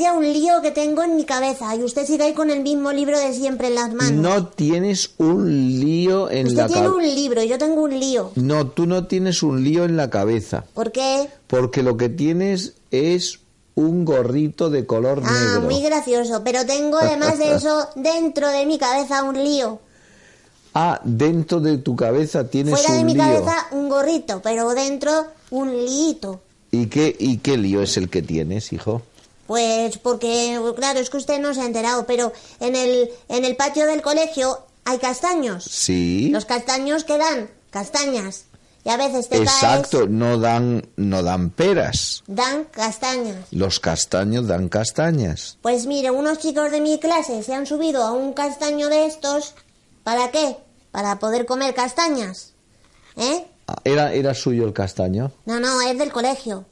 Vaya 0.00 0.14
un 0.14 0.32
lío 0.32 0.62
que 0.62 0.70
tengo 0.70 1.02
en 1.02 1.14
mi 1.14 1.26
cabeza 1.26 1.76
y 1.76 1.82
usted 1.84 2.06
sigue 2.06 2.24
ahí 2.24 2.32
con 2.32 2.48
el 2.48 2.62
mismo 2.62 2.90
libro 2.90 3.18
de 3.18 3.34
siempre 3.34 3.66
en 3.68 3.74
las 3.74 3.92
manos. 3.92 4.12
No 4.12 4.46
tienes 4.46 5.10
un 5.18 5.78
lío 5.78 6.30
en 6.30 6.46
usted 6.46 6.56
la 6.56 6.66
tiene 6.68 6.82
cabeza. 6.88 6.96
un 6.96 7.14
libro 7.14 7.42
yo 7.44 7.58
tengo 7.58 7.82
un 7.82 8.00
lío. 8.00 8.32
No, 8.36 8.66
tú 8.68 8.86
no 8.86 9.06
tienes 9.06 9.42
un 9.42 9.62
lío 9.62 9.84
en 9.84 9.98
la 9.98 10.08
cabeza. 10.08 10.64
¿Por 10.72 10.90
qué? 10.90 11.28
Porque 11.48 11.82
lo 11.82 11.98
que 11.98 12.08
tienes 12.08 12.72
es 12.90 13.40
un 13.74 14.06
gorrito 14.06 14.70
de 14.70 14.86
color 14.86 15.20
Ah, 15.22 15.30
negro. 15.32 15.60
muy 15.70 15.82
gracioso. 15.82 16.40
Pero 16.44 16.64
tengo 16.64 16.96
además 17.02 17.36
de 17.38 17.56
eso 17.56 17.86
dentro 17.94 18.48
de 18.48 18.64
mi 18.64 18.78
cabeza 18.78 19.22
un 19.22 19.34
lío. 19.44 19.80
Ah, 20.72 20.98
dentro 21.04 21.60
de 21.60 21.76
tu 21.76 21.94
cabeza 21.94 22.48
tienes 22.48 22.72
Fuera 22.74 22.94
de 22.94 23.00
un 23.00 23.06
mi 23.06 23.12
lío. 23.12 23.22
cabeza 23.22 23.54
un 23.72 23.90
gorrito, 23.90 24.40
pero 24.42 24.70
dentro 24.70 25.26
un 25.50 25.70
lío. 25.84 26.40
¿Y 26.72 26.86
qué, 26.86 27.14
¿Y 27.18 27.38
qué 27.38 27.58
lío 27.58 27.82
es 27.82 27.96
el 27.96 28.08
que 28.08 28.22
tienes, 28.22 28.72
hijo? 28.72 29.02
Pues 29.50 29.98
porque, 29.98 30.60
claro, 30.76 31.00
es 31.00 31.10
que 31.10 31.16
usted 31.16 31.40
no 31.40 31.52
se 31.52 31.60
ha 31.62 31.66
enterado, 31.66 32.06
pero 32.06 32.32
en 32.60 32.76
el, 32.76 33.10
en 33.28 33.44
el 33.44 33.56
patio 33.56 33.84
del 33.84 34.00
colegio 34.00 34.60
hay 34.84 34.98
castaños. 34.98 35.64
Sí. 35.64 36.28
Los 36.30 36.44
castaños 36.44 37.02
que 37.02 37.18
dan 37.18 37.50
castañas. 37.70 38.44
Y 38.84 38.90
a 38.90 38.96
veces 38.96 39.28
te 39.28 39.38
Exacto, 39.38 39.98
caes, 39.98 40.10
no 40.10 40.38
dan, 40.38 40.88
no 40.94 41.24
dan 41.24 41.50
peras. 41.50 42.22
dan 42.28 42.62
castañas. 42.70 43.38
Los 43.50 43.80
castaños 43.80 44.46
dan 44.46 44.68
castañas. 44.68 45.58
Pues 45.62 45.86
mire, 45.86 46.12
unos 46.12 46.38
chicos 46.38 46.70
de 46.70 46.80
mi 46.80 47.00
clase 47.00 47.42
se 47.42 47.52
han 47.52 47.66
subido 47.66 48.04
a 48.04 48.12
un 48.12 48.34
castaño 48.34 48.88
de 48.88 49.06
estos. 49.06 49.54
¿Para 50.04 50.30
qué? 50.30 50.58
Para 50.92 51.18
poder 51.18 51.44
comer 51.44 51.74
castañas. 51.74 52.52
¿Eh? 53.16 53.44
Ah, 53.66 53.80
¿Era, 53.82 54.12
¿Era 54.12 54.32
suyo 54.32 54.64
el 54.64 54.72
castaño? 54.72 55.32
No, 55.44 55.58
no, 55.58 55.80
es 55.80 55.98
del 55.98 56.12
colegio. 56.12 56.66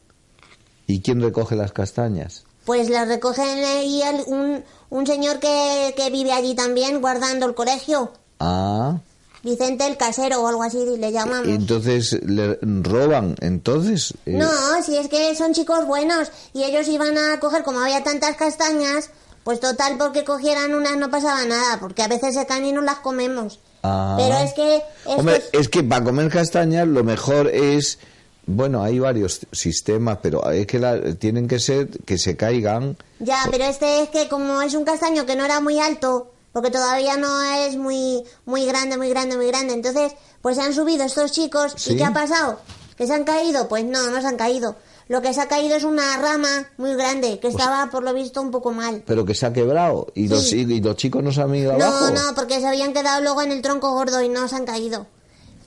¿Y 0.86 1.00
quién 1.00 1.20
recoge 1.20 1.56
las 1.56 1.72
castañas? 1.72 2.44
Pues 2.68 2.90
las 2.90 3.08
recogen 3.08 3.64
ahí 3.64 4.02
el- 4.02 4.24
un, 4.26 4.62
un 4.90 5.06
señor 5.06 5.38
que, 5.38 5.94
que 5.96 6.10
vive 6.10 6.32
allí 6.32 6.54
también 6.54 7.00
guardando 7.00 7.46
el 7.46 7.54
colegio. 7.54 8.12
Ah, 8.40 8.98
Vicente 9.42 9.86
el 9.86 9.96
casero 9.96 10.42
o 10.42 10.48
algo 10.48 10.62
así 10.64 10.84
le 10.98 11.10
llamamos. 11.10 11.48
entonces 11.48 12.18
le 12.26 12.58
roban, 12.62 13.36
entonces. 13.40 14.12
eh, 14.26 14.32
No, 14.32 14.50
si 14.84 14.98
es 14.98 15.08
que 15.08 15.34
son 15.34 15.54
chicos 15.54 15.86
buenos 15.86 16.30
y 16.52 16.62
ellos 16.64 16.86
iban 16.88 17.16
a 17.16 17.40
coger, 17.40 17.62
como 17.62 17.80
había 17.80 18.04
tantas 18.04 18.36
castañas, 18.36 19.08
pues 19.44 19.60
total, 19.60 19.96
porque 19.96 20.24
cogieran 20.24 20.74
unas 20.74 20.98
no 20.98 21.10
pasaba 21.10 21.46
nada, 21.46 21.80
porque 21.80 22.02
a 22.02 22.08
veces 22.08 22.34
se 22.34 22.44
caen 22.44 22.66
y 22.66 22.72
no 22.72 22.82
las 22.82 22.98
comemos. 22.98 23.60
Ah. 23.82 24.14
Pero 24.18 24.36
es 24.44 24.52
que... 24.52 24.76
estos- 24.76 25.16
Hombre, 25.16 25.42
es 25.52 25.70
que 25.70 25.82
para 25.84 26.04
comer 26.04 26.28
castañas 26.30 26.86
lo 26.86 27.02
mejor 27.02 27.46
es, 27.48 27.98
bueno, 28.48 28.82
hay 28.82 28.98
varios 28.98 29.40
sistemas, 29.52 30.18
pero 30.22 30.50
es 30.50 30.66
que 30.66 30.78
la- 30.78 31.14
tienen 31.14 31.46
que 31.46 31.58
ser 31.60 31.88
que 32.04 32.16
se 32.18 32.36
caigan. 32.36 32.96
Ya, 33.20 33.38
pero 33.50 33.64
este 33.64 34.02
es 34.02 34.08
que 34.08 34.28
como 34.28 34.62
es 34.62 34.74
un 34.74 34.84
castaño 34.84 35.26
que 35.26 35.36
no 35.36 35.44
era 35.44 35.60
muy 35.60 35.78
alto, 35.78 36.32
porque 36.52 36.70
todavía 36.70 37.16
no 37.18 37.42
es 37.42 37.76
muy, 37.76 38.24
muy 38.46 38.64
grande, 38.64 38.96
muy 38.96 39.10
grande, 39.10 39.36
muy 39.36 39.46
grande, 39.48 39.74
entonces, 39.74 40.12
pues 40.40 40.56
se 40.56 40.62
han 40.62 40.72
subido 40.74 41.04
estos 41.04 41.30
chicos 41.32 41.74
Sí. 41.76 41.92
y 41.92 41.96
¿qué 41.98 42.04
ha 42.04 42.12
pasado? 42.12 42.58
¿Que 42.96 43.06
se 43.06 43.12
han 43.14 43.24
caído? 43.24 43.68
Pues 43.68 43.84
no, 43.84 44.10
no 44.10 44.20
se 44.20 44.26
han 44.26 44.36
caído. 44.36 44.76
Lo 45.08 45.22
que 45.22 45.32
se 45.32 45.40
ha 45.40 45.48
caído 45.48 45.74
es 45.76 45.84
una 45.84 46.16
rama 46.18 46.68
muy 46.78 46.94
grande, 46.94 47.38
que 47.38 47.48
estaba 47.48 47.88
por 47.90 48.02
lo 48.02 48.12
visto 48.12 48.42
un 48.42 48.50
poco 48.50 48.72
mal. 48.72 49.02
Pero 49.06 49.24
que 49.24 49.34
se 49.34 49.46
ha 49.46 49.52
quebrado 49.52 50.08
y, 50.14 50.28
los, 50.28 50.48
Sí. 50.48 50.66
y 50.68 50.80
los 50.80 50.96
chicos 50.96 51.22
no 51.22 51.32
se 51.32 51.40
han 51.42 51.54
ido 51.54 51.72
abajo. 51.72 52.10
No, 52.10 52.10
no, 52.10 52.34
porque 52.34 52.60
se 52.60 52.66
habían 52.66 52.92
quedado 52.92 53.22
luego 53.22 53.40
en 53.42 53.52
el 53.52 53.62
tronco 53.62 53.92
gordo 53.92 54.20
y 54.22 54.28
no 54.28 54.48
se 54.48 54.56
han 54.56 54.64
caído. 54.66 55.06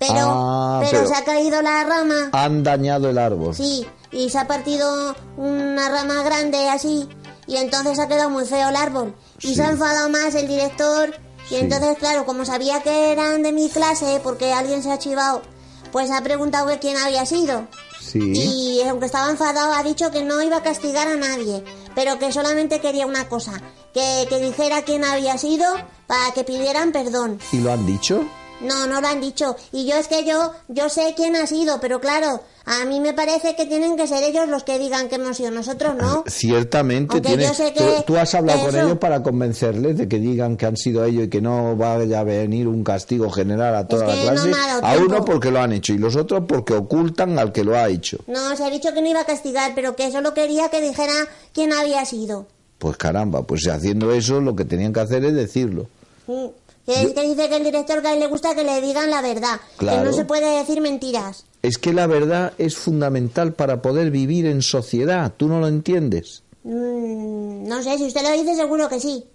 Pero, 0.02 0.16
Ah, 0.20 0.80
pero, 0.84 1.02
pero- 1.04 1.08
se 1.08 1.16
ha 1.16 1.24
caído 1.24 1.62
la 1.62 1.84
rama, 1.84 2.30
Han 2.34 2.64
dañado 2.64 3.12
el 3.12 3.20
árbol. 3.20 3.54
sí, 3.54 3.86
y 4.12 4.32
se 4.32 4.40
ha 4.40 4.48
partido 4.48 5.16
una 5.38 5.90
rama 5.90 6.24
grande 6.24 6.68
así, 6.70 7.08
y 7.46 7.58
entonces 7.58 8.00
ha 8.00 8.08
quedado 8.08 8.32
muy 8.32 8.46
feo 8.46 8.70
el 8.70 8.76
árbol. 8.76 9.14
Y 9.42 9.50
Sí. 9.50 9.56
se 9.56 9.64
ha 9.64 9.70
enfadado 9.70 10.10
más 10.10 10.34
el 10.34 10.48
director, 10.48 11.14
y 11.46 11.50
Sí. 11.50 11.56
entonces, 11.58 11.98
claro, 12.00 12.26
como 12.26 12.46
sabía 12.46 12.82
que 12.82 13.12
eran 13.12 13.44
de 13.44 13.52
mi 13.52 13.70
clase, 13.70 14.20
porque 14.24 14.52
alguien 14.52 14.82
se 14.82 14.92
ha 14.92 14.98
chivado, 14.98 15.44
pues 15.92 16.10
ha 16.10 16.22
preguntado 16.22 16.66
que 16.68 16.80
quién 16.80 16.98
había 16.98 17.26
sido. 17.28 17.68
Sí. 18.02 18.20
Y 18.34 18.82
aunque 18.90 19.06
estaba 19.06 19.30
enfadado, 19.30 19.72
ha 19.74 19.84
dicho 19.84 20.10
que 20.10 20.24
no 20.24 20.42
iba 20.42 20.58
a 20.58 20.64
castigar 20.64 21.08
a 21.08 21.16
nadie, 21.16 21.64
pero 21.94 22.18
que 22.18 22.32
solamente 22.32 22.82
quería 22.82 23.06
una 23.06 23.30
cosa, 23.30 23.52
que, 23.94 24.26
que 24.30 24.40
dijera 24.40 24.82
quién 24.82 25.06
había 25.06 25.38
sido 25.38 25.66
para 26.08 26.32
que 26.34 26.44
pidieran 26.44 26.92
perdón. 26.92 27.40
¿Y 27.52 27.58
lo 27.60 27.72
han 27.72 27.86
dicho? 27.86 28.24
No, 28.64 28.88
no 28.88 29.02
lo 29.02 29.08
han 29.08 29.22
dicho. 29.22 29.56
Y 29.72 29.86
yo 29.86 29.96
es 29.96 30.08
que 30.08 30.24
yo, 30.26 30.54
yo 30.68 30.90
sé 30.90 31.14
quién 31.16 31.36
ha 31.36 31.48
sido, 31.48 31.80
pero 31.80 32.00
claro, 32.00 32.42
a 32.66 32.86
mí 32.86 33.00
me 33.00 33.14
parece 33.14 33.56
que 33.56 33.66
tienen 33.66 33.98
que 33.98 34.08
ser 34.08 34.24
ellos 34.24 34.48
los 34.48 34.64
que 34.64 34.78
digan 34.80 35.10
que 35.10 35.16
hemos 35.16 35.38
sido 35.38 35.52
nosotros, 35.52 35.96
¿no? 35.96 36.24
Ciertamente 36.28 37.14
Aunque 37.16 37.28
tiene. 37.30 37.44
yo 37.46 37.54
sé 37.54 37.74
que- 37.74 37.80
pero 37.80 38.04
tú 38.04 38.18
has 38.18 38.34
hablado 38.36 38.66
con 38.68 38.76
ellos 38.76 38.98
para 39.00 39.24
convencerles 39.24 39.98
de 39.98 40.08
que 40.08 40.20
digan 40.20 40.58
que 40.58 40.66
han 40.66 40.78
sido 40.78 41.04
ellos 41.06 41.26
y 41.26 41.30
que 41.30 41.42
no 41.42 41.76
vaya 41.76 42.20
a 42.20 42.24
venir 42.24 42.68
un 42.68 42.84
castigo 42.84 43.30
general 43.32 43.76
a 43.76 43.88
toda 43.88 44.06
que 44.08 44.26
la 44.26 44.34
no 44.34 44.44
clase. 44.44 44.50
dado 44.52 44.86
a 44.86 44.98
uno 44.98 45.26
porque 45.26 45.52
lo 45.52 45.60
han 45.60 45.74
hecho 45.74 45.94
y 45.94 45.98
los 45.98 46.16
otros 46.16 46.44
porque 46.48 46.74
ocultan 46.74 47.40
al 47.40 47.52
que 47.52 47.64
lo 47.64 47.76
ha 47.76 47.88
hecho. 47.90 48.18
No, 48.28 48.56
se 48.56 48.64
ha 48.64 48.70
dicho 48.70 48.94
que 48.94 49.02
no 49.02 49.08
iba 49.10 49.22
a 49.22 49.26
castigar, 49.26 49.72
pero 49.76 49.96
que 49.96 50.12
solo 50.12 50.34
quería 50.34 50.70
que 50.70 50.82
dijera 50.82 51.14
quién 51.54 51.74
había 51.74 52.06
sido. 52.06 52.46
Pues 52.78 52.98
caramba, 52.98 53.44
pues 53.44 53.68
haciendo 53.68 54.12
eso 54.12 54.42
lo 54.42 54.56
que 54.56 54.66
tenían 54.66 54.92
que 54.94 55.00
hacer 55.02 55.24
es 55.26 55.34
decirlo. 55.34 55.88
Mm. 56.28 56.46
Que, 56.94 57.02
es 57.04 57.14
que 57.14 57.28
dice 57.30 57.50
que 57.50 57.58
el 57.58 57.64
director 57.64 58.02
que 58.02 58.08
a 58.08 58.14
él 58.14 58.20
le 58.20 58.28
gusta 58.28 58.56
que 58.56 58.64
le 58.64 58.82
digan 58.82 59.10
la 59.10 59.22
verdad, 59.22 59.60
que 59.78 59.86
Claro. 59.86 60.06
no 60.06 60.14
se 60.14 60.26
puede 60.26 60.58
decir 60.60 60.82
mentiras. 60.82 61.46
Es 61.62 61.78
que 61.78 61.94
la 61.94 62.08
verdad 62.08 62.54
es 62.58 62.76
fundamental 62.76 63.54
para 63.54 63.82
poder 63.82 64.12
vivir 64.12 64.46
en 64.46 64.62
sociedad. 64.62 65.32
¿Tú 65.38 65.48
no 65.48 65.60
lo 65.60 65.68
entiendes? 65.68 66.44
Mm, 66.64 67.68
no 67.68 67.82
sé, 67.84 67.98
si 67.98 68.06
usted 68.06 68.22
lo 68.24 68.32
dice 68.32 68.56
seguro 68.56 68.90
que 68.90 69.00
sí. 69.00 69.26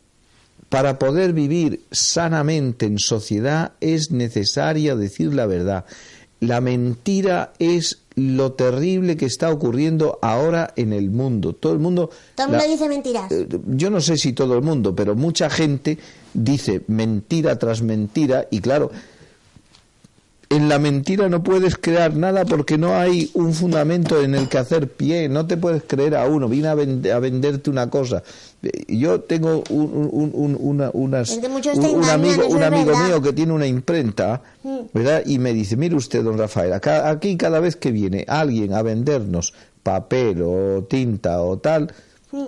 Para 0.68 0.98
poder 0.98 1.32
vivir 1.32 1.84
sanamente 1.92 2.86
en 2.86 2.98
sociedad 2.98 3.72
es 3.80 4.10
necesaria 4.10 4.96
decir 4.96 5.32
la 5.32 5.46
verdad. 5.46 5.84
La 6.40 6.60
mentira 6.60 7.52
es 7.58 7.98
lo 8.16 8.52
terrible 8.52 9.16
que 9.16 9.26
está 9.26 9.50
ocurriendo 9.50 10.18
ahora 10.22 10.72
en 10.76 10.92
el 10.94 11.10
mundo. 11.10 11.52
Todo 11.52 11.74
el 11.74 11.78
mundo... 11.78 12.10
Todo 12.34 12.46
el 12.46 12.52
mundo 12.52 12.66
dice 12.66 12.88
mentiras. 12.88 13.30
eh, 13.30 13.46
yo 13.66 13.90
no 13.90 14.00
sé 14.00 14.16
si 14.16 14.32
todo 14.32 14.56
el 14.56 14.62
mundo, 14.62 14.96
pero 14.96 15.14
mucha 15.14 15.50
gente 15.50 15.98
dice 16.32 16.82
mentira 16.88 17.58
tras 17.58 17.82
mentira 17.82 18.48
y 18.50 18.60
claro, 18.60 18.90
en 20.48 20.68
la 20.68 20.78
mentira 20.78 21.28
no 21.28 21.42
puedes 21.42 21.76
crear 21.76 22.14
nada 22.14 22.44
porque 22.44 22.78
no 22.78 22.94
hay 22.94 23.30
un 23.34 23.52
fundamento 23.52 24.22
en 24.22 24.34
el 24.36 24.48
que 24.48 24.58
hacer 24.58 24.88
pie, 24.92 25.28
no 25.28 25.46
te 25.46 25.56
puedes 25.56 25.82
creer 25.84 26.14
a 26.14 26.26
uno, 26.28 26.48
vine 26.48 26.68
a, 26.68 26.74
vend- 26.76 27.10
a 27.10 27.18
venderte 27.18 27.68
una 27.68 27.90
cosa. 27.90 28.22
Eh, 28.62 28.84
Yo 28.96 29.20
tengo 29.22 29.64
un, 29.70 30.08
un- 30.12 30.30
un- 30.32 30.56
una- 30.60 30.90
unas, 30.92 31.30
un, 31.36 31.44
engañan, 31.44 32.10
amigo, 32.10 32.46
un 32.46 32.62
amigo 32.62 32.86
verdad. 32.92 33.06
mío 33.08 33.22
que 33.22 33.32
tiene 33.32 33.52
una 33.52 33.66
imprenta, 33.66 34.40
Mm. 34.62 34.76
¿verdad? 34.94 35.22
Y 35.26 35.38
me 35.40 35.52
dice, 35.52 35.76
mire 35.76 35.96
usted, 35.96 36.22
don 36.22 36.38
Rafael, 36.38 36.72
acá- 36.72 37.10
aquí 37.10 37.36
cada 37.36 37.58
vez 37.60 37.74
que 37.76 37.90
viene 37.90 38.24
alguien 38.28 38.72
a 38.72 38.82
vendernos 38.82 39.52
papel 39.82 40.42
o 40.42 40.84
tinta 40.88 41.42
o 41.42 41.58
tal, 41.58 41.92
Mm. 42.30 42.44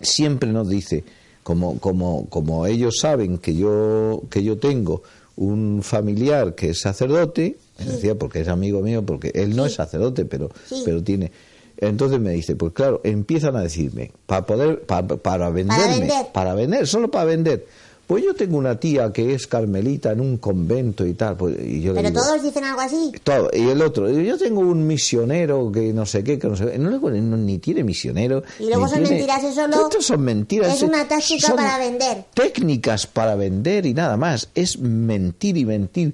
siempre 0.00 0.50
nos 0.52 0.68
dice, 0.68 1.04
como, 1.42 1.78
como, 1.80 2.26
como 2.28 2.66
ellos 2.66 2.98
saben 3.00 3.38
que 3.38 3.54
yo, 3.56 4.22
que 4.30 4.42
yo 4.44 4.58
tengo 4.58 5.02
un 5.40 5.80
familiar 5.82 6.54
que 6.54 6.68
es 6.70 6.80
sacerdote, 6.80 7.56
me 7.78 7.86
decía 7.86 8.14
porque 8.14 8.40
es 8.42 8.48
amigo 8.48 8.82
mío, 8.82 9.02
porque 9.04 9.30
él 9.34 9.56
no 9.56 9.64
es 9.64 9.72
sacerdote, 9.74 10.26
pero, 10.26 10.50
Sí. 10.68 10.82
pero 10.84 11.02
tiene. 11.02 11.32
Entonces 11.78 12.20
me 12.20 12.32
dice, 12.32 12.56
pues 12.56 12.74
claro, 12.74 13.00
empiezan 13.04 13.56
a 13.56 13.62
decirme, 13.62 14.12
para 14.26 14.44
poder, 14.44 14.82
pa- 14.82 15.06
para 15.06 15.48
venderme, 15.48 16.00
vender. 16.00 16.26
para 16.34 16.52
vender, 16.54 16.86
solo 16.86 17.10
para 17.10 17.24
vender. 17.24 17.64
Pues 18.10 18.24
yo 18.24 18.34
tengo 18.34 18.58
una 18.58 18.74
tía 18.74 19.12
que 19.12 19.34
es 19.34 19.46
carmelita 19.46 20.10
en 20.10 20.20
un 20.20 20.38
convento 20.38 21.06
y 21.06 21.14
tal, 21.14 21.36
pues, 21.36 21.54
y 21.64 21.80
yo 21.80 21.94
Pero 21.94 22.08
digo, 22.10 22.20
todos 22.20 22.42
dicen 22.42 22.64
algo 22.64 22.80
así. 22.80 23.12
todo. 23.22 23.48
Y 23.52 23.68
el 23.68 23.80
otro, 23.82 24.10
yo 24.10 24.36
tengo 24.36 24.58
un 24.62 24.84
misionero 24.84 25.70
que 25.70 25.92
no 25.92 26.04
sé 26.04 26.24
qué, 26.24 26.36
que 26.36 26.48
no 26.48 26.56
sé 26.56 26.72
qué. 26.72 26.78
No, 26.78 26.90
no- 26.90 27.36
ni 27.36 27.58
tiene 27.58 27.84
misionero. 27.84 28.42
Y 28.58 28.64
luego 28.66 28.88
son 28.88 28.94
tiene- 29.04 29.10
mentiras, 29.10 29.44
eso 29.44 29.68
lo- 29.68 29.82
Estas 29.84 30.04
son 30.06 30.22
mentiras. 30.22 30.74
es 30.74 30.82
una 30.82 31.06
táctica 31.06 31.46
son 31.46 31.54
para 31.56 31.78
vender. 31.78 32.24
Técnicas 32.34 33.06
para 33.06 33.36
vender 33.36 33.86
y 33.86 33.94
nada 33.94 34.16
más. 34.16 34.48
Es 34.56 34.80
mentir 34.80 35.56
y 35.56 35.64
mentir 35.64 36.12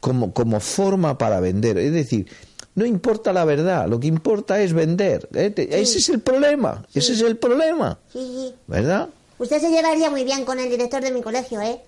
como, 0.00 0.34
como 0.34 0.60
forma 0.60 1.16
para 1.16 1.40
vender. 1.40 1.78
Es 1.78 1.94
decir, 1.94 2.26
no 2.74 2.84
importa 2.84 3.32
la 3.32 3.46
verdad, 3.46 3.88
lo 3.88 3.98
que 3.98 4.06
importa 4.08 4.60
es 4.60 4.74
vender. 4.74 5.26
¿eh? 5.32 5.54
Ese 5.56 5.96
es 5.96 6.10
el 6.10 6.20
problema, 6.20 6.84
ese 6.92 7.14
es 7.14 7.22
el 7.22 7.38
problema. 7.38 7.98
Sí, 8.12 8.18
sí. 8.18 8.54
¿Verdad? 8.66 9.08
Usted 9.38 9.60
se 9.60 9.70
llevaría 9.70 10.10
muy 10.10 10.24
bien 10.24 10.44
con 10.44 10.58
el 10.58 10.68
director 10.70 11.02
de 11.02 11.10
mi 11.12 11.22
colegio, 11.22 11.60
¿eh? 11.60 11.80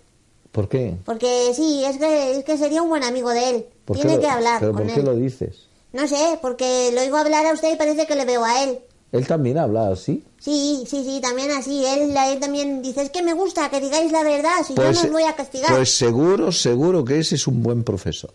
¿Por 0.53 0.69
qué? 0.69 0.97
Porque 1.05 1.53
sí, 1.55 1.85
es 1.85 1.97
que, 1.99 2.33
es 2.39 2.45
que 2.45 2.59
sería 2.59 2.83
un 2.83 2.89
buen 2.89 3.03
amigo 3.05 3.31
de 3.31 3.51
él. 3.51 3.65
¿Por 3.85 3.97
qué 3.97 4.03
Tiene 4.03 4.17
lo- 4.17 4.23
que 4.23 4.29
hablar 4.29 4.61
¿Pero 4.61 4.73
con 4.73 4.83
por 4.85 4.93
qué 4.95 5.01
él. 5.01 5.07
lo 5.07 5.15
dices? 5.15 5.67
No 5.93 6.07
sé, 6.09 6.39
porque 6.43 6.91
lo 6.93 7.01
oigo 7.01 7.17
hablar 7.17 7.47
a 7.47 7.53
usted 7.53 7.73
y 7.73 7.77
parece 7.77 8.07
que 8.07 8.15
le 8.15 8.25
veo 8.25 8.45
a 8.45 8.63
él. 8.65 8.79
Él 9.13 9.27
también 9.27 9.59
habla 9.59 9.89
así. 9.89 10.23
Sí, 10.39 10.85
sí, 10.89 11.03
sí, 11.05 11.21
también 11.21 11.51
así. 11.51 11.85
Él, 11.85 12.15
él 12.17 12.39
también 12.41 12.81
dice, 12.81 13.03
es 13.03 13.11
que 13.11 13.23
me 13.23 13.33
gusta 13.35 13.69
que 13.69 13.81
digáis 13.81 14.13
la 14.13 14.23
verdad, 14.23 14.53
si 14.65 14.75
yo 14.75 14.83
no 14.93 15.01
os 15.01 15.11
voy 15.11 15.25
a 15.25 15.35
castigar. 15.35 15.75
Pues 15.75 15.93
seguro, 15.97 16.53
seguro 16.53 17.05
que 17.05 17.19
ese 17.19 17.35
es 17.35 17.47
un 17.49 17.61
buen 17.63 17.83
profesor. 17.83 18.33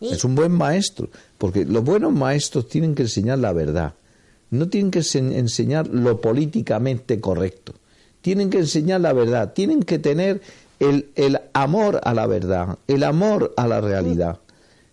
Sí. 0.00 0.10
Es 0.12 0.24
un 0.24 0.34
buen 0.34 0.52
maestro. 0.52 1.08
Porque 1.38 1.64
los 1.64 1.82
buenos 1.82 2.12
maestros 2.12 2.68
tienen 2.68 2.94
que 2.94 3.02
enseñar 3.02 3.38
la 3.38 3.52
verdad. 3.54 3.94
No 4.50 4.68
tienen 4.68 4.90
que 4.90 4.98
ense- 5.00 5.34
enseñar 5.34 5.88
lo 5.88 6.20
políticamente 6.20 7.20
correcto. 7.20 7.72
Tienen 8.28 8.50
que 8.50 8.58
enseñar 8.58 9.00
la 9.00 9.14
verdad. 9.14 9.54
Tienen 9.54 9.82
que 9.82 9.98
tener 9.98 10.42
el, 10.80 11.08
el 11.14 11.40
amor 11.54 11.98
a 12.04 12.12
la 12.12 12.26
verdad, 12.26 12.76
el 12.86 13.02
amor 13.04 13.54
a 13.56 13.66
la 13.66 13.80
realidad. 13.80 14.36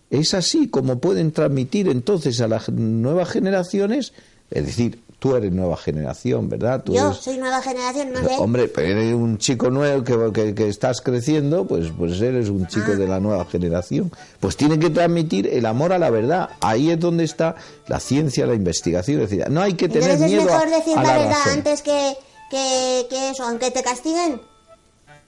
Es 0.08 0.32
así 0.32 0.68
como 0.68 1.00
pueden 1.00 1.32
transmitir 1.32 1.86
entonces 1.88 2.40
a 2.40 2.48
las 2.48 2.70
nuevas 2.70 3.28
generaciones, 3.28 4.14
es 4.50 4.64
decir, 4.64 5.00
tú 5.18 5.36
eres 5.36 5.52
nueva 5.52 5.76
generación, 5.76 6.48
¿verdad? 6.48 6.82
Tú 6.82 6.94
yo 6.94 7.08
eres- 7.08 7.18
soy 7.18 7.36
nueva 7.36 7.60
generación, 7.60 8.12
no 8.14 8.20
sé. 8.26 8.36
Hombre, 8.38 8.68
pero 8.68 8.88
eres 8.88 9.12
un 9.14 9.36
chico 9.36 9.68
nuevo 9.68 10.02
que, 10.02 10.32
que- 10.32 10.54
que 10.54 10.68
estás 10.70 11.02
creciendo, 11.02 11.66
pues, 11.66 11.88
pues 11.96 12.18
eres 12.22 12.48
un 12.48 12.66
chico 12.68 12.92
Ah. 12.94 12.96
de 12.96 13.06
la 13.06 13.20
nueva 13.20 13.44
generación. 13.44 14.10
Pues 14.40 14.56
tiene 14.56 14.78
que 14.78 14.88
transmitir 14.88 15.46
el 15.46 15.66
amor 15.66 15.92
a 15.92 15.98
la 15.98 16.08
verdad. 16.08 16.48
Ahí 16.62 16.90
es 16.90 16.98
donde 16.98 17.24
está 17.24 17.56
la 17.86 18.00
ciencia, 18.00 18.46
la 18.46 18.54
investigación. 18.54 19.20
Es 19.20 19.28
decir, 19.28 19.44
no 19.50 19.60
hay 19.60 19.74
que 19.74 19.88
tener 19.90 20.10
Entonces 20.12 20.32
es 20.32 20.42
miedo 20.42 20.54
a, 20.54 20.64
mejor 20.64 20.78
decir 20.78 20.96
a 20.98 21.02
la, 21.02 21.08
la 21.08 21.18
verdad 21.18 21.36
razón. 21.44 21.52
antes 21.58 21.82
que, 21.82 22.12
que, 22.50 23.06
que 23.10 23.30
eso, 23.30 23.44
aunque 23.44 23.70
te 23.70 23.82
castiguen. 23.82 24.40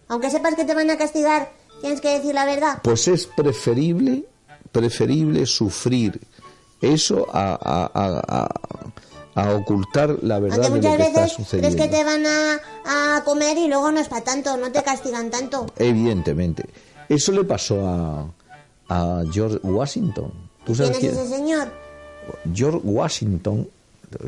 Aunque 0.08 0.30
sepas 0.30 0.54
que 0.54 0.64
te 0.64 0.74
van 0.74 0.90
a 0.90 0.96
castigar, 0.96 1.50
tienes 1.80 2.00
que 2.00 2.14
decir 2.14 2.34
la 2.34 2.44
verdad. 2.46 2.80
Pues 2.82 3.08
es 3.08 3.26
preferible, 3.26 4.24
preferible 4.72 5.44
sufrir 5.46 6.20
eso 6.80 7.26
a, 7.32 7.58
a- 7.62 8.48
a- 9.34 9.54
ocultar 9.54 10.16
la 10.22 10.40
verdad 10.40 10.64
Aunque 10.66 10.80
de 10.80 10.90
lo 10.90 10.96
que 10.96 11.02
está 11.04 11.20
veces 11.20 11.34
crees 11.36 11.48
sucediendo. 11.48 11.76
que 11.84 11.88
te 11.88 12.02
van 12.04 12.24
a, 12.26 13.16
a 13.16 13.24
comer 13.24 13.56
y 13.56 13.68
luego 13.68 13.92
no 13.92 14.00
es 14.00 14.08
para 14.08 14.24
tanto, 14.24 14.56
no 14.56 14.72
te 14.72 14.82
castigan 14.82 15.30
tanto. 15.30 15.66
Evidentemente. 15.76 16.64
Eso 17.08 17.30
le 17.32 17.44
pasó 17.44 17.86
a, 17.86 18.26
a 18.88 19.22
George 19.32 19.58
Washington. 19.62 20.32
¿Tú 20.64 20.72
¿Quién 20.74 20.76
sabes 20.76 20.90
es 20.90 20.98
quién? 20.98 21.12
ese 21.14 21.28
señor? 21.28 21.72
George 22.52 22.80
Washington, 22.82 23.68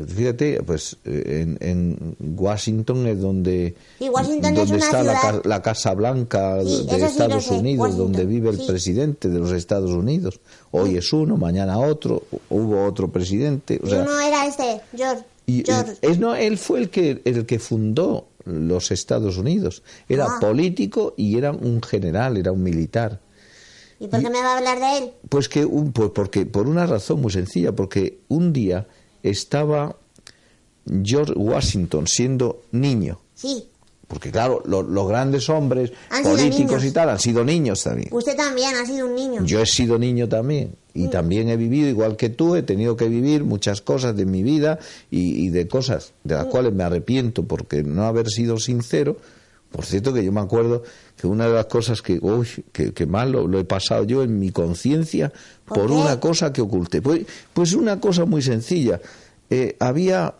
fíjate, 0.07 0.61
pues 0.63 0.97
eh, 1.05 1.41
en, 1.41 1.57
en 1.61 2.15
Washington 2.37 3.07
es 3.07 3.19
donde, 3.19 3.75
Sí, 3.99 4.09
Washington 4.09 4.53
donde 4.55 4.77
es 4.77 4.83
está 4.83 5.41
la, 5.43 5.61
Casa 5.61 5.93
Blanca 5.93 6.61
Sí, 6.63 6.85
de 6.85 6.95
sí 6.99 7.03
Estados 7.05 7.47
Unidos, 7.49 7.79
Washington, 7.89 8.11
donde 8.11 8.25
vive 8.25 8.49
el 8.49 8.65
presidente 8.65 9.29
de 9.29 9.39
los 9.39 9.51
Estados 9.51 9.91
Unidos. 9.91 10.39
Hoy 10.71 10.97
es 10.97 11.11
uno, 11.13 11.37
mañana 11.37 11.79
otro, 11.79 12.23
hubo 12.49 12.85
otro 12.85 13.09
presidente. 13.09 13.79
O 13.83 13.87
sea, 13.87 14.01
uno 14.01 14.19
era 14.19 14.45
este, 14.47 14.81
George. 14.95 15.23
y, 15.45 15.63
George. 15.65 15.93
es, 16.01 16.19
no, 16.19 16.35
él 16.35 16.57
fue 16.57 16.79
el 16.79 16.89
que, 16.89 17.21
el 17.25 17.45
que 17.45 17.59
fundó 17.59 18.27
los 18.45 18.91
Estados 18.91 19.37
Unidos. 19.37 19.83
Era 20.09 20.25
Ah. 20.25 20.37
político 20.39 21.13
y 21.17 21.37
era 21.37 21.51
un 21.51 21.81
general, 21.81 22.37
era 22.37 22.51
un 22.51 22.63
militar. 22.63 23.19
¿Y 23.99 24.07
por 24.07 24.19
qué 24.19 24.29
me 24.31 24.41
va 24.41 24.53
a 24.53 24.57
hablar 24.57 24.79
de 24.79 24.97
él? 24.97 25.11
Pues 25.29 25.47
que 25.47 25.63
un, 25.63 25.91
pues 25.91 26.09
porque 26.09 26.47
por 26.47 26.67
una 26.67 26.87
razón 26.87 27.21
muy 27.21 27.31
sencilla, 27.31 27.75
porque 27.75 28.17
un 28.29 28.51
día 28.51 28.87
estaba 29.23 29.95
George 31.03 31.33
Washington 31.35 32.07
siendo 32.07 32.63
niño, 32.71 33.19
Sí, 33.35 33.65
porque 34.07 34.29
claro, 34.31 34.61
lo- 34.65 34.81
los 34.83 35.07
grandes 35.07 35.47
hombres 35.49 35.91
Han 36.09 36.23
políticos 36.23 36.83
y 36.83 36.91
tal 36.91 37.09
han 37.09 37.19
sido 37.19 37.43
niños 37.45 37.83
también. 37.83 38.09
usted 38.11 38.35
también 38.35 38.75
ha 38.75 38.85
sido 38.85 39.07
un 39.07 39.15
niño. 39.15 39.45
Yo 39.45 39.61
he 39.61 39.65
sido 39.65 39.97
niño 39.97 40.27
también 40.27 40.75
y 40.93 41.07
también 41.07 41.47
he 41.49 41.55
vivido 41.55 41.87
igual 41.87 42.17
que 42.17 42.29
tú, 42.29 42.55
he 42.55 42.63
tenido 42.63 42.97
que 42.97 43.07
vivir 43.07 43.43
muchas 43.45 43.79
cosas 43.81 44.15
de 44.17 44.25
mi 44.25 44.43
vida 44.43 44.79
y, 45.09 45.45
y 45.45 45.49
de 45.49 45.67
cosas 45.67 46.11
de 46.23 46.35
las 46.35 46.45
cuales 46.47 46.73
me 46.73 46.83
arrepiento 46.83 47.43
porque 47.43 47.83
no 47.83 48.03
haber 48.05 48.27
sido 48.29 48.57
sincero. 48.57 49.17
Por 49.71 49.85
cierto 49.85 50.13
que 50.13 50.23
yo 50.23 50.31
me 50.31 50.41
acuerdo 50.41 50.83
que 51.15 51.27
una 51.27 51.47
de 51.47 51.53
las 51.53 51.67
cosas 51.67 52.01
que, 52.01 52.19
uy, 52.21 52.47
que, 52.73 52.93
que 52.93 53.05
mal 53.05 53.31
lo, 53.31 53.47
lo 53.47 53.57
he 53.59 53.63
pasado 53.63 54.03
yo 54.03 54.21
en 54.21 54.37
mi 54.37 54.51
conciencia 54.51 55.31
¿Por 55.73 55.91
una 55.91 56.19
cosa 56.19 56.51
que 56.51 56.61
oculté. 56.61 57.01
Pues, 57.01 57.25
pues 57.53 57.73
una 57.73 57.99
cosa 57.99 58.25
muy 58.25 58.41
sencilla. 58.41 58.99
Eh, 59.49 59.75
había 59.79 60.35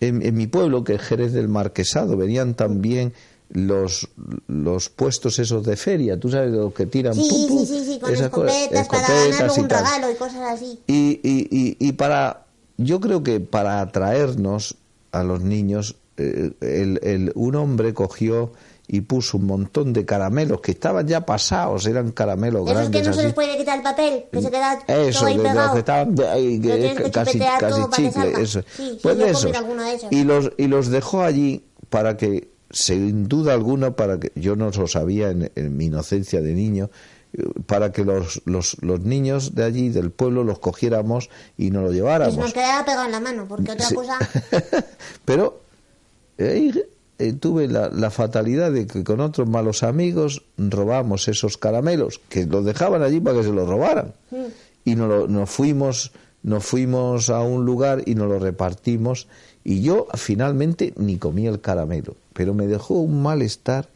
en, 0.00 0.22
en 0.22 0.36
mi 0.36 0.46
pueblo, 0.46 0.84
que 0.84 0.94
es 0.94 1.02
Jerez 1.02 1.32
del 1.32 1.48
Marquesado, 1.48 2.16
venían 2.16 2.54
también 2.54 3.12
los, 3.50 4.08
los 4.46 4.88
puestos 4.88 5.38
esos 5.38 5.64
de 5.64 5.76
feria, 5.76 6.18
tú 6.18 6.30
sabes, 6.30 6.52
los 6.52 6.72
que 6.72 6.86
tiran 6.86 7.14
Sí, 7.14 7.46
pum, 7.48 7.66
sí, 7.66 7.66
sí, 7.66 7.84
sí, 7.84 7.98
con 7.98 8.14
esas 8.14 8.30
cosas, 8.30 8.56
escopetas, 8.56 8.88
para 8.88 9.02
escopetas 9.02 9.38
ganar 9.38 9.60
un 9.60 9.68
regalo 9.68 10.10
y 10.10 10.14
cosas 10.14 10.42
así. 10.52 10.78
Y, 10.86 11.20
y, 11.22 11.48
y, 11.50 11.76
y 11.88 11.92
para, 11.92 12.46
yo 12.76 13.00
creo 13.00 13.22
que 13.24 13.40
para 13.40 13.80
atraernos 13.80 14.76
a 15.10 15.24
los 15.24 15.40
niños, 15.40 15.96
eh, 16.20 16.52
el, 16.82 17.00
el- 17.02 17.32
un 17.34 17.54
hombre 17.56 17.94
cogió 17.94 18.52
y 18.92 19.02
puso 19.02 19.36
un 19.38 19.46
montón 19.46 19.92
de 19.92 20.04
caramelos 20.04 20.60
que 20.60 20.72
estaban 20.72 21.06
ya 21.06 21.24
pasados, 21.24 21.86
eran 21.86 22.10
caramelos 22.10 22.62
esos 22.62 22.72
que 22.72 22.80
grandes 22.80 23.06
no 23.06 23.12
se 23.12 23.22
les 23.22 23.32
puede 23.34 23.56
quitar 23.56 23.76
el 23.78 23.84
papel, 23.84 24.24
que 24.32 24.42
se 24.42 24.50
queda 24.50 24.78
Eso, 24.88 25.18
todo 25.20 25.28
ahí 25.28 25.38
pegado. 25.38 25.72
que 25.74 25.78
estaban 25.78 26.14
ahí, 26.32 26.60
que 26.60 26.86
es 26.88 26.94
que 27.00 27.10
casi, 27.12 27.38
que 27.38 27.46
chicle, 27.92 28.32
eso. 28.42 28.62
Sí, 28.62 28.82
sí, 28.92 28.98
pues 29.00 29.18
esos. 29.20 29.52
Y 30.10 30.24
los, 30.24 30.50
y 30.58 30.66
los 30.66 30.88
dejó 30.88 31.22
allí 31.22 31.64
para 31.88 32.16
que, 32.16 32.50
sin 32.70 33.28
duda 33.28 33.52
alguna, 33.54 33.92
para 33.94 34.18
que 34.18 34.32
yo 34.34 34.56
no 34.56 34.70
lo 34.70 34.86
sabía 34.88 35.30
en, 35.30 35.52
en 35.54 35.76
mi 35.76 35.84
inocencia 35.86 36.40
de 36.40 36.52
niño, 36.52 36.90
eh, 37.32 37.44
para 37.66 37.92
que 37.92 38.04
los, 38.04 38.42
los, 38.44 38.76
los 38.80 39.00
niños 39.02 39.54
de 39.54 39.62
allí, 39.66 39.90
del 39.90 40.10
pueblo, 40.10 40.42
los 40.42 40.58
cogiéramos 40.58 41.30
y 41.56 41.70
nos 41.70 41.84
lo 41.84 41.88
Que 41.90 41.94
lleváramos. 41.94 42.36
nos 42.38 42.52
quedara 42.52 42.84
pegado 42.84 43.06
en 43.06 43.12
la 43.12 43.20
mano, 43.20 43.46
porque 43.48 43.70
otra 43.70 43.86
Sí. 43.86 43.94
cosa... 43.94 44.18
Pero 45.24 45.59
eh, 46.40 46.84
eh, 47.18 47.32
tuve 47.34 47.68
la, 47.68 47.88
la 47.90 48.10
fatalidad 48.10 48.72
de 48.72 48.86
que 48.86 49.04
con 49.04 49.20
otros 49.20 49.48
malos 49.48 49.82
amigos 49.82 50.42
robamos 50.56 51.28
esos 51.28 51.56
caramelos, 51.58 52.20
que 52.28 52.46
los 52.46 52.64
dejaban 52.64 53.02
allí 53.02 53.20
para 53.20 53.36
que 53.38 53.44
se 53.44 53.52
los 53.52 53.68
robaran. 53.68 54.14
Y 54.84 54.94
nos, 54.94 55.08
lo- 55.08 55.28
nos 55.28 55.50
fuimos 55.50 56.12
nos 56.42 56.64
fuimos 56.64 57.28
a 57.28 57.42
un 57.42 57.66
lugar 57.66 58.02
y 58.06 58.14
nos 58.14 58.26
lo 58.30 58.38
repartimos 58.38 59.28
y 59.62 59.82
yo 59.82 60.06
finalmente 60.14 60.94
ni 60.96 61.18
comí 61.18 61.46
el 61.46 61.60
caramelo, 61.60 62.16
pero 62.32 62.54
me 62.54 62.66
dejó 62.66 62.94
un 62.94 63.20
malestar, 63.20 63.90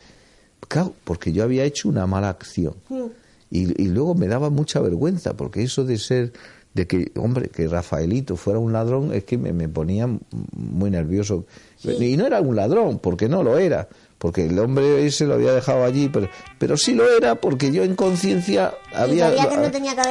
claro, 0.68 0.92
porque 1.04 1.32
yo 1.32 1.42
había 1.42 1.64
hecho 1.64 1.88
una 1.88 2.06
mala 2.06 2.28
acción. 2.28 2.74
Y, 3.50 3.82
y 3.82 3.88
luego 3.88 4.14
me 4.14 4.26
daba 4.28 4.50
mucha 4.50 4.78
vergüenza, 4.80 5.32
porque 5.34 5.62
eso 5.62 5.84
de 5.86 5.96
ser, 5.96 6.32
de 6.74 6.86
que, 6.88 7.12
hombre, 7.16 7.48
que 7.48 7.68
Rafaelito 7.68 8.36
fuera 8.36 8.58
un 8.58 8.72
ladrón, 8.72 9.14
es 9.14 9.24
que 9.24 9.38
me, 9.38 9.52
me 9.52 9.68
ponía 9.68 10.08
muy 10.52 10.90
nervioso. 10.90 11.46
Y 11.84 12.16
no 12.16 12.26
era 12.26 12.40
un 12.40 12.56
ladrón, 12.56 12.98
porque 12.98 13.28
no 13.28 13.44
lo 13.44 13.58
era, 13.58 13.88
porque 14.18 14.46
el 14.46 14.58
hombre 14.58 15.06
ese 15.06 15.26
lo 15.26 15.34
había 15.34 15.52
dejado 15.52 15.84
allí, 15.84 16.08
pero, 16.12 16.28
pero 16.58 16.76
sí 16.76 16.94
lo 16.94 17.04
era 17.16 17.36
porque 17.36 17.70
yo 17.72 17.84
en 17.84 17.94
conciencia 17.94 18.74
había, 18.92 19.30
no 19.30 19.36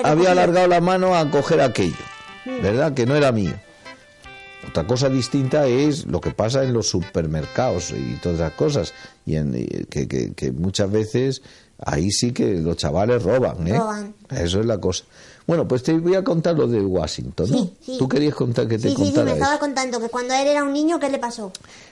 había 0.04 0.32
alargado 0.32 0.68
la 0.68 0.80
mano 0.80 1.16
a 1.16 1.30
coger 1.30 1.60
aquello, 1.62 1.96
¿verdad? 2.46 2.94
Que 2.94 3.06
no 3.06 3.16
era 3.16 3.32
mío. 3.32 3.54
Otra 4.68 4.86
cosa 4.88 5.10
distinta 5.10 5.68
es 5.68 6.06
lo 6.06 6.22
que 6.22 6.32
pasa 6.32 6.64
en 6.64 6.74
los 6.74 6.88
supermercados 6.88 7.92
y 7.92 8.16
todas 8.22 8.40
esas 8.40 8.54
cosas. 8.54 8.94
Y 9.26 9.36
en, 9.36 9.56
y 9.56 9.66
que, 9.86 10.08
que- 10.08 10.34
que 10.34 10.52
muchas 10.52 10.90
veces 10.92 11.42
ahí 11.86 12.12
sí 12.12 12.32
que 12.32 12.56
los 12.56 12.78
chavales 12.78 13.22
roban, 13.24 13.68
¿eh? 13.68 13.78
Roban. 13.78 14.14
Eso 14.30 14.60
es 14.62 14.66
la 14.66 14.78
cosa. 14.80 15.04
Bueno, 15.46 15.68
pues 15.68 15.84
te 15.84 15.94
voy 15.94 16.16
a 16.16 16.24
contar 16.24 16.56
lo 16.58 16.68
de 16.68 16.80
Washington, 16.82 17.52
¿no? 17.52 17.58
Sí, 17.58 17.74
sí. 17.86 17.96
Tú 18.00 18.08
querías 18.08 18.34
contar 18.36 18.68
que 18.68 18.78
te 18.78 18.90
Sí, 18.90 18.96
sí, 18.96 18.96
sí, 18.96 19.02
contara 19.04 19.26
me 19.26 19.32
estaba 19.34 19.54
eso. 19.56 19.60
contando 19.60 20.00
que 20.00 20.08
cuando 20.10 20.34
él 20.34 20.48
era 20.48 20.64
un 20.64 20.72
niño, 20.72 21.00
¿qué 21.00 21.10
le 21.10 21.20
pasó? 21.20 21.52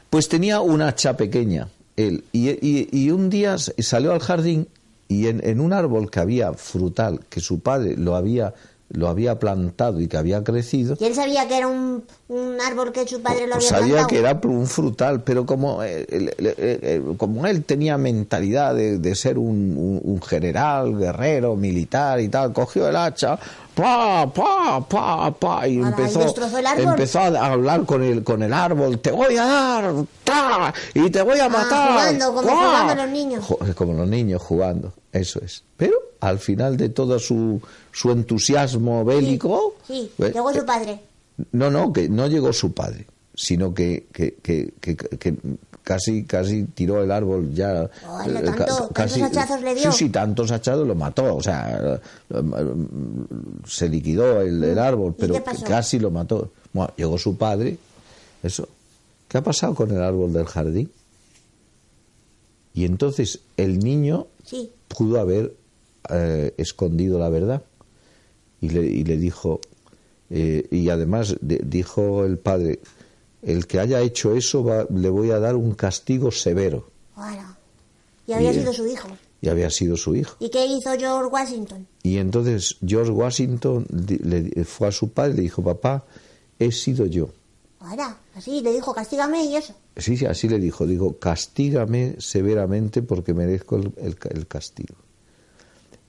Pues 0.10 0.30
tenía 0.30 0.62
una 0.62 0.88
hacha 0.88 1.18
pequeña 1.18 1.68
él. 1.98 2.24
Y, 2.32 2.50
y- 2.50 2.88
y 2.92 3.12
un 3.12 3.30
día 3.30 3.58
salió 3.58 4.13
al 4.13 4.22
jardín 4.22 4.68
y 5.10 5.28
en, 5.28 5.46
en 5.46 5.60
un 5.60 5.74
árbol 5.74 6.10
que 6.10 6.22
había 6.22 6.54
frutal, 6.54 7.20
que 7.30 7.42
su 7.42 7.60
padre 7.60 7.98
lo 7.98 8.16
había, 8.16 8.54
lo 8.93 9.07
había 9.07 9.39
plantado 9.39 10.00
y 10.01 10.07
que 10.07 10.17
había 10.17 10.43
crecido, 10.43 10.95
Y 11.00 11.05
él 11.05 11.15
sabía 11.15 11.48
que 11.48 11.57
era 11.57 11.67
un, 11.67 12.03
un 12.27 12.57
árbol 12.62 12.91
que 12.91 13.07
su 13.07 13.21
padre 13.21 13.48
lo 13.48 13.53
pues 13.55 13.71
había 13.71 13.79
sabía 13.79 13.93
plantado. 14.05 14.07
que 14.07 14.19
era 14.19 14.39
un 14.60 14.67
frutal, 14.67 15.24
pero 15.24 15.45
como 15.45 15.81
él, 15.83 16.05
él- 16.38 17.15
como 17.17 17.45
él 17.48 17.63
tenía 17.63 17.98
mentalidad 17.98 18.75
de, 18.75 18.98
de 19.00 19.15
ser 19.15 19.38
un, 19.38 19.75
un- 19.77 20.01
un 20.03 20.21
general, 20.21 20.98
guerrero, 20.98 21.55
militar 21.55 22.19
y 22.19 22.27
tal, 22.29 22.53
cogió 22.53 22.88
el 22.88 22.95
hacha, 22.95 23.39
pa, 23.75 24.32
pa, 24.34 24.86
pa, 24.88 25.32
pa, 25.32 25.68
y 25.68 25.78
empezó, 25.78 26.20
empezó 26.92 27.20
a 27.20 27.28
hablar 27.51 27.86
con 27.86 28.04
el, 28.04 28.24
con 28.24 28.44
el 28.44 28.54
árbol, 28.54 29.00
te 29.00 29.12
voy 29.12 29.38
a 29.38 29.46
dar, 29.46 29.94
ta, 30.24 30.74
y 30.94 31.10
te 31.10 31.22
voy 31.22 31.40
a 31.40 31.50
matar. 31.50 31.70
Ah, 31.72 31.92
jugando, 31.94 32.25
como 32.34 32.50
jugando 32.50 32.96
los 32.96 33.10
niños. 33.12 33.46
Como 33.75 33.94
los 33.94 34.08
niños 34.08 34.42
jugando, 34.42 34.94
eso 35.12 35.40
es. 35.44 35.63
Pero 35.78 35.94
al 36.20 36.40
final 36.40 36.78
de 36.78 36.90
todo 36.90 37.18
su, 37.20 37.62
su 37.92 38.12
entusiasmo 38.12 39.04
bélico... 39.06 39.75
Sí, 39.88 40.12
pues, 40.18 40.34
llegó 40.34 40.54
su 40.54 40.66
padre. 40.66 41.00
no, 41.51 41.70
no, 41.72 41.92
que 41.94 42.08
no 42.10 42.28
llegó 42.28 42.54
su 42.54 42.74
padre, 42.74 43.08
sino 43.34 43.74
que, 43.74 44.08
que, 44.13 44.36
que, 44.42 44.74
que- 44.80 44.96
que 44.96 45.36
casi, 45.83 46.23
casi 46.25 46.63
tiró 46.65 47.01
el 47.03 47.11
árbol 47.11 47.53
ya. 47.53 47.89
Hola, 48.07 48.39
eh, 48.39 48.43
tanto- 48.43 48.88
tantos 48.93 49.21
hachazos 49.21 49.61
le 49.61 49.75
dio. 49.75 49.91
Sí, 49.91 49.97
sí, 50.05 50.09
tantos 50.09 50.51
hachazos 50.51 50.88
lo 50.88 50.95
mató, 50.95 51.35
o 51.35 51.41
sea, 51.43 52.00
eh, 52.29 52.39
se 53.67 53.89
liquidó 53.89 54.41
el, 54.41 54.63
el 54.63 54.79
árbol, 54.79 55.13
¿Y 55.17 55.21
pero 55.21 55.35
casi 55.67 56.00
lo 56.00 56.11
mató. 56.11 56.51
Bueno, 56.73 56.93
llegó 56.97 57.17
su 57.17 57.38
padre, 57.38 57.77
eso. 58.43 58.67
¿Qué 59.27 59.38
ha 59.38 59.43
pasado 59.43 59.75
con 59.75 59.91
el 59.91 60.01
árbol 60.01 60.33
del 60.33 60.45
jardín? 60.45 60.91
Y 62.73 62.85
entonces 62.85 63.39
el 63.57 63.79
niño 63.79 64.27
Sí. 64.43 64.71
pudo 64.88 65.19
haber 65.19 65.53
eh, 66.09 66.53
escondido 66.57 67.19
la 67.19 67.29
verdad 67.29 67.61
y 68.59 68.69
le, 68.69 68.85
y 68.85 69.03
le 69.03 69.17
dijo 69.17 69.61
eh, 70.31 70.67
y 70.71 70.89
además 70.89 71.35
de- 71.41 71.61
dijo 71.63 72.25
el 72.25 72.38
padre 72.39 72.79
el 73.41 73.65
que 73.67 73.79
haya 73.79 74.00
hecho 74.01 74.36
eso 74.36 74.63
va- 74.63 74.86
le 74.89 75.10
voy 75.10 75.31
a 75.31 75.39
dar 75.39 75.55
un 75.55 75.74
castigo 75.74 76.31
severo. 76.31 76.89
Y 78.27 78.33
había 78.33 78.53
sido 78.53 78.71
su 78.74 78.88
hijo. 78.88 79.07
y 79.41 79.50
había 79.50 79.69
sido 79.71 79.98
su 79.98 80.15
hijo 80.15 80.36
¿Y 80.39 80.50
qué 80.50 80.65
hizo 80.65 80.91
George 80.98 81.27
Washington? 81.31 81.88
y 82.03 82.17
entonces 82.17 82.77
George 82.86 83.12
Washington 83.12 83.86
le 83.89 84.63
fue 84.65 84.88
a 84.88 84.91
su 84.91 85.10
padre 85.12 85.33
y 85.33 85.36
le 85.38 85.41
dijo 85.43 85.63
papá 85.63 86.05
he 86.60 86.71
sido 86.71 87.05
yo 87.07 87.29
Hola. 87.79 88.15
Así, 88.36 88.62
le 88.62 88.71
dijo, 88.71 88.93
castígame 88.93 89.43
y 89.45 89.55
eso. 89.55 89.74
sí 89.98 90.15
sí 90.15 90.25
así 90.27 90.48
le 90.48 90.60
dijo 90.60 90.86
digo 90.86 91.17
castígame 91.17 92.15
severamente 92.19 93.01
porque 93.01 93.33
merezco 93.33 93.77
el- 93.77 93.91
el 93.98 94.15
ca- 94.15 94.29
el 94.29 94.45
castigo 94.48 94.95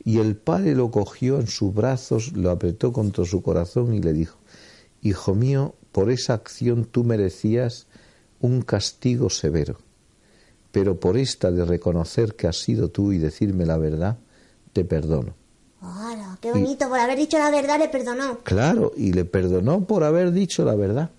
Y 0.05 0.19
el 0.19 0.37
padre 0.37 0.75
lo 0.75 0.91
cogió 0.91 1.41
en 1.41 1.47
sus 1.47 1.73
brazos, 1.73 2.33
lo 2.35 2.51
apretó 2.51 2.93
contra 2.93 3.25
su 3.25 3.41
corazón 3.43 3.95
y 3.95 4.01
le 4.03 4.13
dijo, 4.13 4.37
Hijo 5.01 5.35
mío, 5.35 5.75
por 5.93 6.11
esa 6.11 6.35
acción 6.35 6.85
tú 6.85 7.05
merecías 7.05 7.87
un 8.41 8.63
castigo 8.63 9.31
severo, 9.31 9.77
pero 10.73 10.99
por 10.99 11.17
esta 11.17 11.51
de 11.51 11.65
reconocer 11.65 12.35
que 12.35 12.49
has 12.49 12.57
sido 12.57 12.89
tú 12.91 13.13
y 13.13 13.19
decirme 13.19 13.67
la 13.67 13.77
verdad, 13.79 14.19
te 14.73 14.85
perdono. 14.85 15.35
Hola, 15.83 16.39
qué 16.41 16.51
bonito. 16.53 16.89
Por 16.89 16.99
haber 16.99 17.19
dicho 17.19 17.39
la 17.39 17.51
verdad 17.51 17.79
le 17.79 17.89
perdonó. 17.89 18.39
Claro, 18.45 18.93
y 18.97 19.13
le 19.13 19.25
perdonó 19.25 19.85
por 19.85 20.05
haber 20.05 20.33
dicho 20.33 20.65
la 20.65 20.75
verdad. 20.75 21.11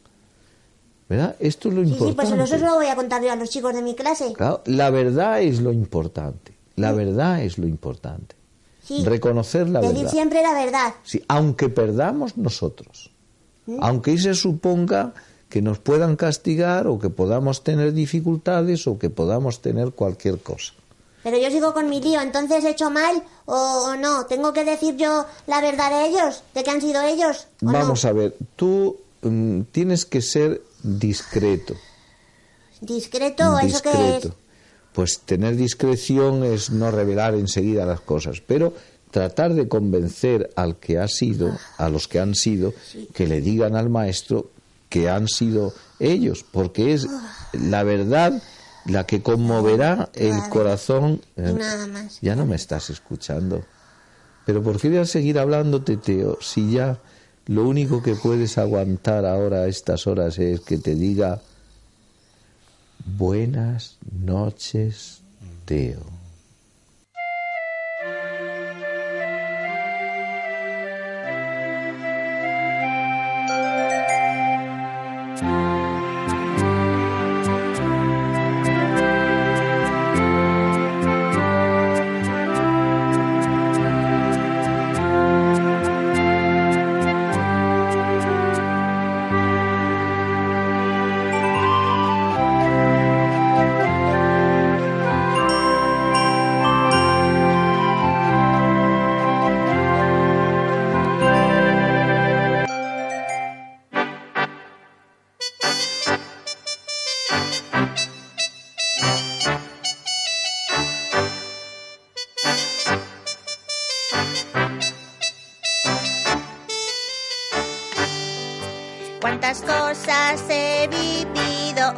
¿Verdad? 1.10 1.36
Esto 1.40 1.68
es 1.70 1.76
lo 1.76 1.84
Sí, 1.84 1.90
sí, 1.92 1.96
pues 1.98 2.10
importante. 2.30 2.44
eso 2.56 2.66
lo 2.66 2.76
voy 2.76 2.88
a 2.88 2.96
contar 2.96 3.22
yo 3.22 3.32
a 3.32 3.36
los 3.36 3.50
chicos 3.50 3.74
de 3.74 3.82
mi 3.82 3.94
clase. 3.94 4.34
Claro, 4.34 4.64
la 4.66 4.90
verdad 4.90 5.42
es 5.42 5.62
lo 5.62 5.72
importante. 5.74 6.54
La 6.76 6.92
verdad 6.94 7.44
es 7.44 7.58
lo 7.58 7.68
importante. 7.68 8.36
Sí. 8.82 9.04
Reconocer 9.06 9.70
la 9.70 9.82
Decir 9.82 9.96
verdad. 9.98 10.12
siempre 10.12 10.42
la 10.42 10.54
verdad. 10.54 10.94
Sí, 11.04 11.22
aunque 11.28 11.70
perdamos 11.70 12.38
nosotros, 12.38 13.12
Aunque 13.80 14.18
se 14.18 14.34
suponga 14.34 15.14
que 15.50 15.62
nos 15.62 15.80
puedan 15.80 16.16
castigar 16.16 16.88
o 16.88 17.00
que 17.00 17.10
podamos 17.10 17.64
tener 17.64 17.94
dificultades 17.94 18.88
o 18.88 18.98
que 18.98 19.10
podamos 19.10 19.62
tener 19.62 19.92
cualquier 19.92 20.40
cosa. 20.40 20.74
Pero 21.24 21.38
yo 21.38 21.50
sigo 21.50 21.74
con 21.74 21.90
mi 21.90 22.02
lío, 22.02 22.20
entonces 22.22 22.66
he 22.66 22.72
hecho 22.72 22.90
mal 22.90 23.24
o, 23.46 23.86
o 23.86 23.96
no. 23.96 24.26
¿Tengo 24.26 24.52
que 24.52 24.66
decir 24.66 24.98
yo 24.98 25.26
la 25.48 25.62
verdad 25.62 25.90
de 25.92 26.08
ellos? 26.08 26.44
¿De 26.54 26.64
que 26.64 26.72
han 26.72 26.82
sido 26.82 27.02
ellos? 27.02 27.48
¿O 27.62 27.72
Vamos 27.72 28.04
no? 28.04 28.10
a 28.10 28.14
ver, 28.14 28.36
tú 28.56 28.98
mm, 29.22 29.62
tienes 29.72 30.06
que 30.06 30.22
ser 30.22 30.62
discreto. 30.82 31.76
¿Discreto? 32.82 33.58
¿Eso 33.60 33.82
qué 33.82 33.90
es? 33.90 33.96
discreto. 33.96 34.36
Pues 34.92 35.20
tener 35.20 35.56
discreción 35.56 36.44
es 36.44 36.70
no 36.70 36.92
revelar 36.92 37.34
enseguida 37.36 37.86
las 37.86 38.02
cosas, 38.02 38.42
pero 38.46 38.74
tratar 39.14 39.54
de 39.54 39.68
convencer 39.68 40.50
al 40.56 40.78
que 40.78 40.98
ha 40.98 41.08
sido, 41.08 41.56
a 41.78 41.88
los 41.88 42.08
que 42.08 42.20
han 42.20 42.34
sido, 42.34 42.74
que 43.14 43.28
le 43.28 43.42
digan 43.42 43.76
al 43.76 43.88
maestro 43.88 44.50
que 44.90 45.08
han 45.08 45.28
sido 45.28 45.72
ellos, 46.00 46.44
porque 46.52 46.94
es 46.94 47.08
la 47.54 47.84
verdad 47.84 48.42
la 48.86 49.06
que 49.06 49.22
conmoverá 49.22 50.10
el 50.16 50.36
corazón. 50.50 51.22
Eh, 51.38 51.54
nada 51.56 51.86
más. 51.88 52.20
Ya 52.22 52.36
no 52.36 52.48
me 52.48 52.56
estás 52.56 52.90
escuchando. 52.90 53.64
Pero 54.48 54.64
¿por 54.64 54.80
qué 54.80 54.90
voy 54.90 54.98
a 54.98 55.06
seguir 55.06 55.38
hablándote, 55.38 55.98
Teo, 55.98 56.40
si 56.42 56.72
ya 56.72 56.98
lo 57.46 57.68
único 57.68 58.02
que 58.02 58.16
puedes 58.16 58.58
aguantar 58.58 59.28
ahora 59.28 59.58
a 59.60 59.68
estas 59.68 60.08
horas 60.08 60.40
es 60.40 60.60
que 60.62 60.80
te 60.80 60.96
diga 60.96 61.40
buenas 63.06 63.98
noches, 64.12 65.22
Teo? 65.66 66.23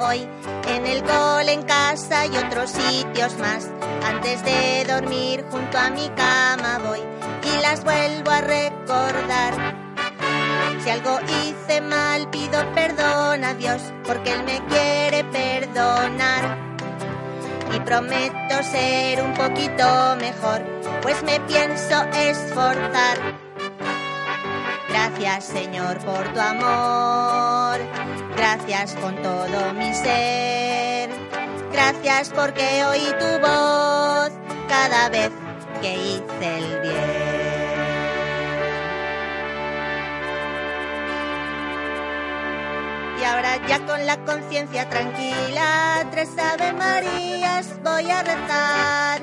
Hoy 0.02 0.28
en 0.68 0.86
el 0.86 1.04
cole, 1.04 1.54
en 1.54 1.64
casa 1.64 2.26
y 2.26 2.38
otros 2.38 2.72
sitios 2.72 3.38
más. 3.40 3.70
Antes 4.04 4.44
de 4.44 4.86
dormir 4.86 5.46
junto 5.50 5.78
a 5.78 5.90
mi 5.90 6.10
cama 6.10 6.80
voy 6.86 7.00
y 7.44 7.62
las 7.62 7.84
vuelvo 7.84 8.32
a 8.32 8.42
recordar. 8.42 9.76
Si 10.84 10.90
algo 10.90 11.20
hice 11.22 11.82
mal 11.82 12.30
pido 12.30 12.64
perdón 12.74 13.44
a 13.44 13.54
Dios 13.56 13.82
porque 14.06 14.34
Él 14.34 14.44
me 14.44 14.64
quiere 14.68 15.24
perdonar. 15.24 16.58
Y 17.74 17.80
prometo 17.80 18.64
ser 18.64 19.22
un 19.22 19.34
poquito 19.34 20.16
mejor, 20.18 20.62
pues 21.02 21.22
me 21.24 21.40
pienso 21.42 22.04
esforzar. 22.14 23.18
Gracias 24.88 25.46
Señor 25.46 25.98
por 26.00 26.28
tu 26.34 26.40
amor, 26.40 27.80
gracias 28.46 28.94
con 29.02 29.16
todo 29.24 29.74
mi 29.74 29.92
ser, 29.92 31.10
gracias 31.72 32.30
porque 32.30 32.86
oí 32.86 33.08
tu 33.18 33.40
voz 33.42 34.30
cada 34.70 35.10
vez 35.10 35.32
que 35.82 35.96
hice 35.96 36.58
el 36.60 36.82
bien. 36.82 37.26
Y 43.20 43.24
ahora 43.24 43.68
ya 43.68 43.84
con 43.84 44.06
la 44.06 44.24
conciencia 44.26 44.88
tranquila, 44.90 46.08
tres 46.12 46.30
Ave 46.38 46.72
Marías 46.74 47.68
voy 47.84 48.12
a 48.12 48.22
rezar. 48.22 49.22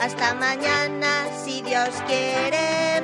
Hasta 0.00 0.34
mañana, 0.36 1.26
si 1.44 1.60
Dios 1.60 1.90
quiere. 2.06 3.02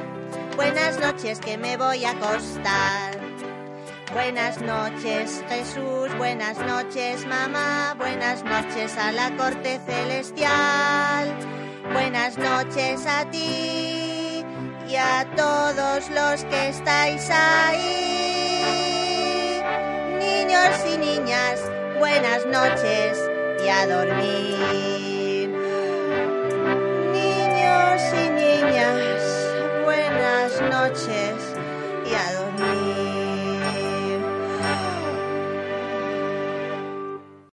Buenas 0.57 0.99
noches 0.99 1.38
que 1.38 1.59
me 1.59 1.76
voy 1.76 2.07
a 2.07 2.12
acostar. 2.12 3.19
Buenas 4.12 4.61
noches 4.61 5.45
Jesús, 5.49 6.09
buenas 6.19 6.59
noches 6.59 7.25
mamá, 7.29 7.95
buenas 7.97 8.43
noches 8.43 8.99
a 8.99 9.12
la 9.12 9.31
corte 9.37 9.79
celestial. 9.87 11.33
Buenas 11.93 12.37
noches 12.37 13.07
a 13.07 13.31
ti 13.31 14.45
y 14.88 14.97
a 14.97 15.25
todos 15.37 16.11
los 16.11 16.45
que 16.45 16.71
estáis 16.71 17.31
ahí. 17.31 17.93
Niños 20.19 20.75
y 20.93 20.99
niñas, 20.99 21.61
buenas 22.00 22.45
noches 22.47 23.17
y 23.64 23.69
a 23.69 23.87
dormir. 23.87 25.50
Niños 27.12 28.02
y 28.12 28.29
niñas, 28.31 29.23
buenas 29.85 30.61
noches. 30.62 31.50